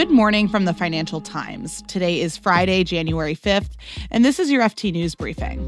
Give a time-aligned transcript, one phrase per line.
[0.00, 1.82] Good morning from the Financial Times.
[1.82, 3.72] Today is Friday, January 5th,
[4.10, 5.60] and this is your FT News Briefing.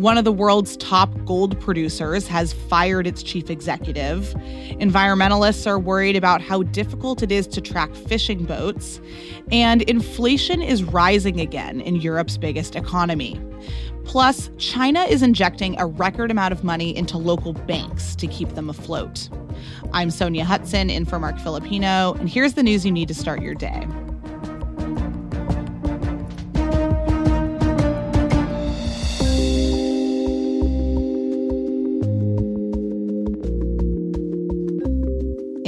[0.00, 4.32] One of the world's top gold producers has fired its chief executive.
[4.78, 9.00] Environmentalists are worried about how difficult it is to track fishing boats.
[9.50, 13.40] And inflation is rising again in Europe's biggest economy.
[14.04, 18.70] Plus, China is injecting a record amount of money into local banks to keep them
[18.70, 19.28] afloat.
[19.92, 23.42] I'm Sonja Hutson in for Marc Filippino, and here's the news you need to start
[23.42, 23.86] your day.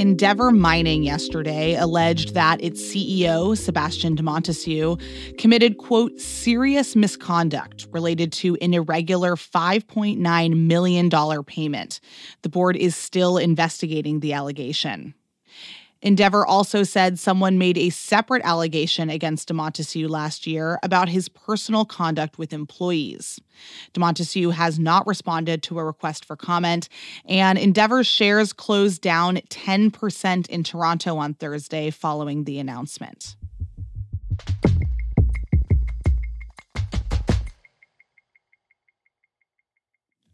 [0.01, 4.99] Endeavour Mining yesterday alleged that its CEO, Sebastian de Montessus,
[5.37, 11.99] committed, quote, serious misconduct related to an irregular $5.9 million payment.
[12.41, 15.13] The board is still investigating the allegation.
[16.01, 21.29] Endeavour also said someone made a separate allegation against de Montessus last year about his
[21.29, 23.39] personal conduct with employees.
[23.93, 26.89] De Montessus has not responded to a request for comment,
[27.25, 33.35] and Endeavour's shares closed down 10% in Toronto on Thursday following the announcement.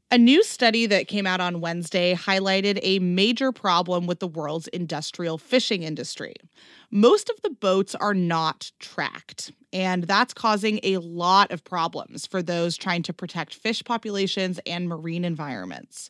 [0.10, 4.70] A new study that came out on Wednesday highlighted a major problem with the world's
[4.70, 6.34] industrial fishing industry.
[6.92, 12.42] Most of the boats are not tracked, and that's causing a lot of problems for
[12.42, 16.10] those trying to protect fish populations and marine environments.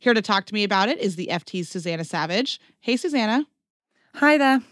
[0.00, 2.58] Here to talk to me about it is the FT's Susanna Savage.
[2.80, 3.44] Hey, Susanna.
[4.14, 4.62] Hi there.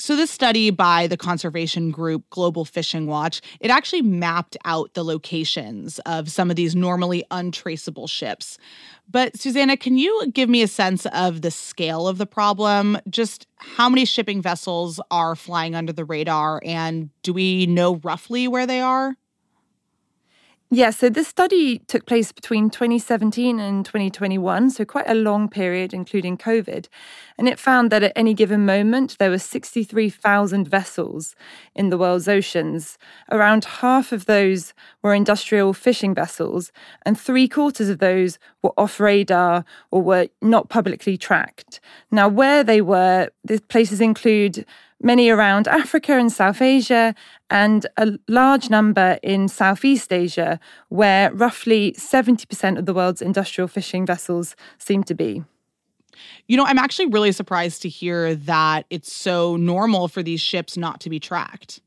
[0.00, 5.04] So this study by the conservation group Global Fishing Watch, it actually mapped out the
[5.04, 8.56] locations of some of these normally untraceable ships.
[9.10, 12.96] But Susanna, can you give me a sense of the scale of the problem?
[13.10, 18.48] Just how many shipping vessels are flying under the radar and do we know roughly
[18.48, 19.16] where they are?
[20.72, 25.92] Yeah, so this study took place between 2017 and 2021, so quite a long period,
[25.92, 26.86] including COVID.
[27.36, 31.34] And it found that at any given moment, there were 63,000 vessels
[31.74, 32.98] in the world's oceans.
[33.32, 34.72] Around half of those
[35.02, 36.70] were industrial fishing vessels,
[37.02, 41.80] and three quarters of those were off radar or were not publicly tracked.
[42.12, 44.64] Now, where they were, the places include
[45.02, 47.14] many around Africa and South Asia,
[47.48, 54.04] and a large number in Southeast Asia, where roughly 70% of the world's industrial fishing
[54.04, 55.42] vessels seem to be.
[56.48, 60.76] You know, I'm actually really surprised to hear that it's so normal for these ships
[60.76, 61.80] not to be tracked.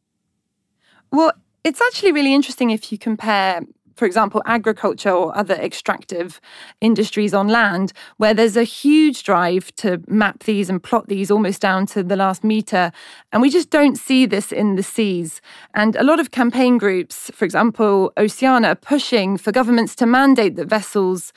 [1.11, 1.33] Well,
[1.63, 3.61] it's actually really interesting if you compare
[3.95, 6.39] for example, agriculture or other extractive
[6.81, 11.61] industries on land, where there's a huge drive to map these and plot these almost
[11.61, 12.91] down to the last meter.
[13.31, 15.41] And we just don't see this in the seas.
[15.73, 20.55] And a lot of campaign groups, for example, Oceana, are pushing for governments to mandate
[20.55, 21.33] that vessels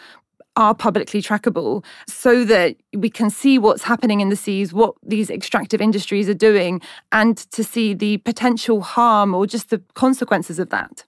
[0.57, 5.31] are publicly trackable so that we can see what's happening in the seas, what these
[5.31, 6.81] extractive industries are doing,
[7.13, 11.05] and to see the potential harm or just the consequences of that.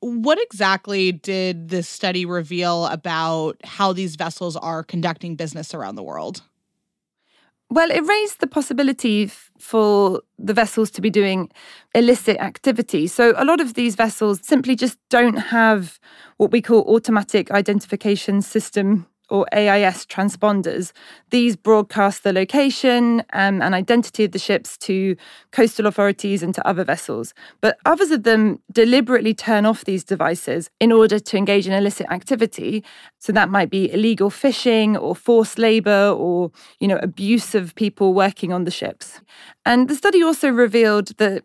[0.00, 6.02] What exactly did this study reveal about how these vessels are conducting business around the
[6.02, 6.42] world?
[7.72, 11.50] Well, it raised the possibility for the vessels to be doing
[11.94, 13.06] illicit activity.
[13.06, 16.00] So, a lot of these vessels simply just don't have
[16.38, 20.92] what we call automatic identification system or AIS transponders.
[21.30, 25.16] These broadcast the location um, and identity of the ships to
[25.52, 27.34] coastal authorities and to other vessels.
[27.60, 32.06] But others of them deliberately turn off these devices in order to engage in illicit
[32.10, 32.84] activity.
[33.18, 38.14] So that might be illegal fishing or forced labor or, you know, abuse of people
[38.14, 39.20] working on the ships.
[39.64, 41.44] And the study also revealed that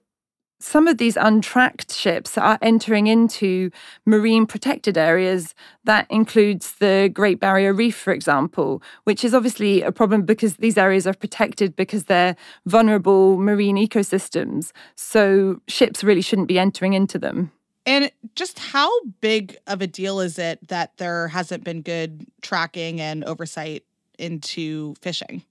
[0.59, 3.71] some of these untracked ships are entering into
[4.05, 5.53] marine protected areas.
[5.83, 10.77] That includes the Great Barrier Reef, for example, which is obviously a problem because these
[10.77, 12.35] areas are protected because they're
[12.65, 14.71] vulnerable marine ecosystems.
[14.95, 17.51] So ships really shouldn't be entering into them.
[17.85, 18.89] And just how
[19.21, 23.83] big of a deal is it that there hasn't been good tracking and oversight
[24.17, 25.43] into fishing?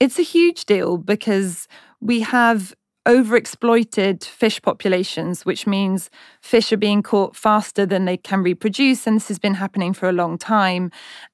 [0.00, 1.68] It's a huge deal because
[2.00, 2.74] we have
[3.06, 6.10] overexploited fish populations, which means
[6.40, 9.06] fish are being caught faster than they can reproduce.
[9.06, 10.90] And this has been happening for a long time.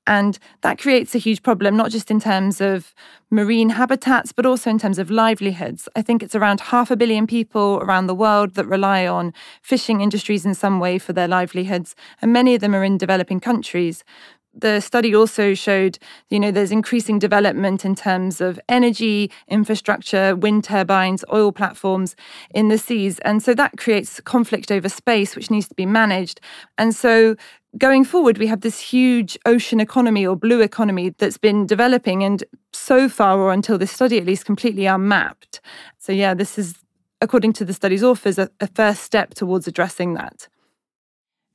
[0.07, 2.95] And that creates a huge problem, not just in terms of
[3.31, 5.89] marine habitats, but also in terms of livelihoods.
[5.97, 9.33] I think it's around half a billion people around the world that rely on
[9.63, 11.95] fishing industries in some way for their livelihoods.
[12.21, 14.05] And many of them are in developing countries.
[14.54, 20.64] The study also showed, you know, there's increasing development in terms of energy, infrastructure, wind
[20.64, 22.14] turbines, oil platforms
[22.54, 23.19] in the seas.
[23.20, 26.40] And so that creates conflict over space, which needs to be managed.
[26.76, 27.37] And so
[27.78, 32.44] going forward, we have this huge ocean economy or blue economy that's been developing and
[32.72, 35.60] so far, or until this study at least, completely unmapped.
[35.99, 36.75] So, yeah, this is,
[37.20, 40.49] according to the study's authors, a, a first step towards addressing that.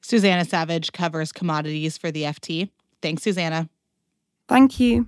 [0.02, 2.70] Susanna Savage covers commodities for the FT.
[3.02, 3.70] Thanks, Susanna.
[4.48, 5.08] Thank you.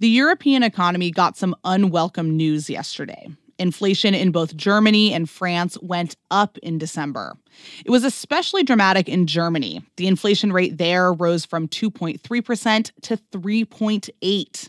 [0.00, 3.28] The European economy got some unwelcome news yesterday.
[3.58, 7.36] Inflation in both Germany and France went up in December.
[7.84, 9.82] It was especially dramatic in Germany.
[9.96, 14.68] The inflation rate there rose from 2.3% to 3.8.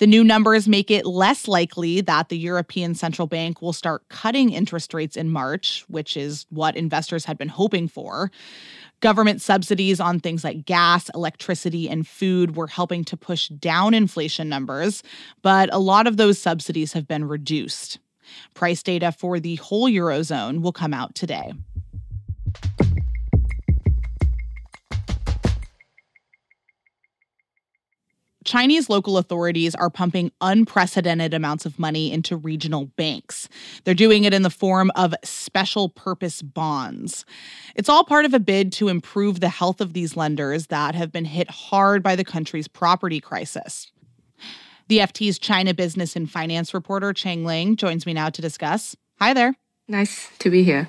[0.00, 4.50] The new numbers make it less likely that the European Central Bank will start cutting
[4.50, 8.30] interest rates in March, which is what investors had been hoping for.
[9.00, 14.48] Government subsidies on things like gas, electricity, and food were helping to push down inflation
[14.48, 15.02] numbers,
[15.42, 17.98] but a lot of those subsidies have been reduced.
[18.54, 21.52] Price data for the whole Eurozone will come out today.
[28.50, 33.48] Chinese local authorities are pumping unprecedented amounts of money into regional banks.
[33.84, 37.24] They're doing it in the form of special purpose bonds.
[37.76, 41.12] It's all part of a bid to improve the health of these lenders that have
[41.12, 43.92] been hit hard by the country's property crisis.
[44.88, 48.96] The FT's China business and finance reporter Cheng Leng joins me now to discuss.
[49.20, 49.54] Hi there.
[49.86, 50.88] Nice to be here.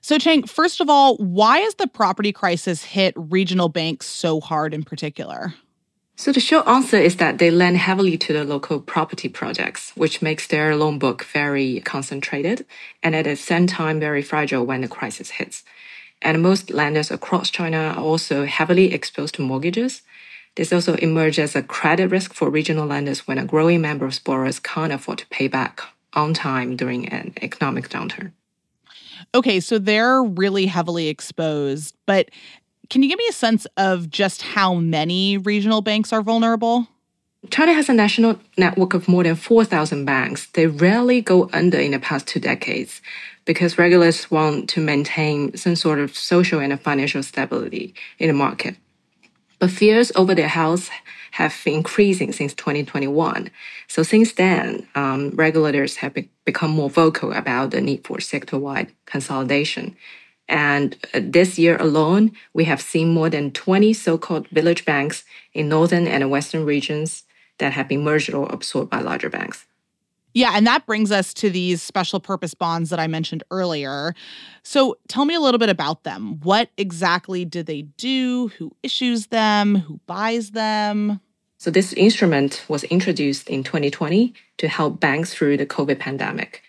[0.00, 4.72] So, Cheng, first of all, why has the property crisis hit regional banks so hard
[4.72, 5.54] in particular?
[6.20, 10.20] So the short answer is that they lend heavily to the local property projects, which
[10.20, 12.66] makes their loan book very concentrated
[13.02, 15.64] and at the same time very fragile when the crisis hits.
[16.20, 20.02] And most lenders across China are also heavily exposed to mortgages.
[20.56, 24.22] This also emerges as a credit risk for regional lenders when a growing number of
[24.22, 25.80] borrowers can't afford to pay back
[26.12, 28.32] on time during an economic downturn.
[29.34, 32.30] Okay, so they're really heavily exposed, but
[32.90, 36.88] can you give me a sense of just how many regional banks are vulnerable?
[37.48, 40.48] China has a national network of more than 4,000 banks.
[40.48, 43.00] They rarely go under in the past two decades
[43.46, 48.76] because regulators want to maintain some sort of social and financial stability in the market.
[49.58, 50.90] But fears over their health
[51.32, 53.50] have been increasing since 2021.
[53.88, 58.92] So since then, um, regulators have be- become more vocal about the need for sector-wide
[59.06, 59.96] consolidation.
[60.50, 65.24] And uh, this year alone, we have seen more than 20 so called village banks
[65.54, 67.22] in northern and western regions
[67.58, 69.64] that have been merged or absorbed by larger banks.
[70.34, 74.14] Yeah, and that brings us to these special purpose bonds that I mentioned earlier.
[74.62, 76.40] So tell me a little bit about them.
[76.42, 78.48] What exactly do they do?
[78.58, 79.76] Who issues them?
[79.76, 81.20] Who buys them?
[81.58, 86.62] So, this instrument was introduced in 2020 to help banks through the COVID pandemic.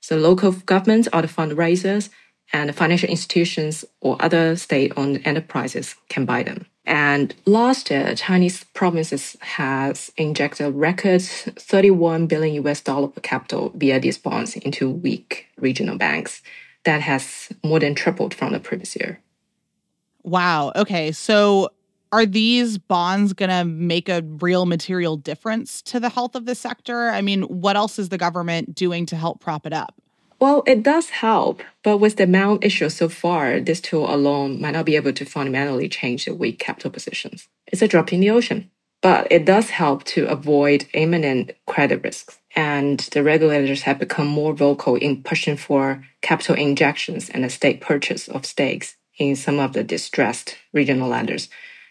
[0.00, 2.08] So, local governments are the fundraisers
[2.52, 6.66] and financial institutions or other state-owned enterprises can buy them.
[6.88, 14.00] And last year, Chinese provinces has injected record 31 billion US dollar per capital via
[14.00, 16.40] these bonds into weak regional banks.
[16.84, 19.20] That has more than tripled from the previous year.
[20.22, 20.72] Wow.
[20.74, 21.12] Okay.
[21.12, 21.68] So
[22.10, 26.54] are these bonds going to make a real material difference to the health of the
[26.54, 27.10] sector?
[27.10, 29.94] I mean, what else is the government doing to help prop it up?
[30.40, 34.70] Well, it does help, but with the amount issued so far, this tool alone might
[34.72, 37.48] not be able to fundamentally change the weak capital positions.
[37.66, 38.70] It's a drop in the ocean,
[39.02, 42.38] but it does help to avoid imminent credit risks.
[42.54, 47.80] And the regulators have become more vocal in pushing for capital injections and the state
[47.80, 51.48] purchase of stakes in some of the distressed regional lenders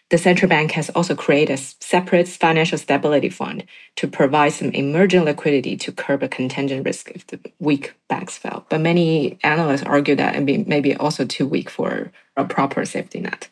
[0.10, 3.66] the central bank has also created a separate financial stability fund
[3.98, 8.66] to provide some emerging liquidity to curb a contingent risk if the weak banks fail.
[8.70, 13.20] But many analysts argue that it may be also too weak for a proper safety
[13.20, 13.50] net.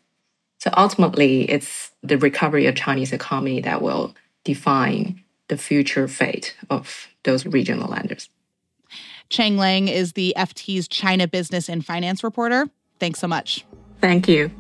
[0.60, 7.08] So ultimately, it's the recovery of Chinese economy that will define the future fate of
[7.24, 8.30] those regional lenders.
[9.30, 12.70] Cheng Leng is the FT's China business and finance reporter.
[13.00, 13.66] Thanks so much.
[14.00, 14.52] Thank you.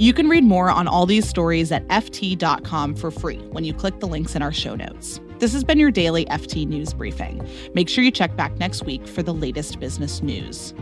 [0.00, 4.00] You can read more on all these stories at FT.com for free when you click
[4.00, 5.20] the links in our show notes.
[5.40, 7.46] This has been your daily FT News Briefing.
[7.74, 10.72] Make sure you check back next week for the latest business news.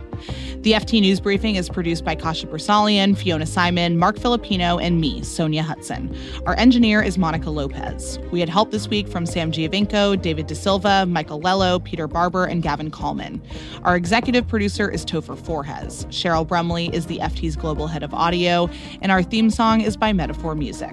[0.62, 5.20] The FT News Briefing is produced by Kasia Broussalian, Fiona Symon, Marc Filippino, and me,
[5.20, 6.16] Sonja Hutson.
[6.46, 8.18] Our engineer is Monica Lopez.
[8.30, 12.44] We had help this week from Sam Giovinco, David da Silva, Michael Lello, Peter Barber,
[12.44, 13.40] and Gavin Kallmann.
[13.84, 16.06] Our executive producer is Topher Forhecz.
[16.06, 18.68] Cheryl Brumley is the FT's global head of audio,
[19.00, 20.92] and our theme song is by Metaphor Music.